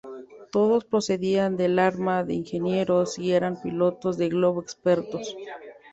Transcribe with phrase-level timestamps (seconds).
[0.51, 5.37] Todos procedían del Arma de Ingenieros y eran pilotos de globo expertos.